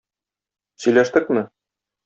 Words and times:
Сөйләштекме? 0.85 1.47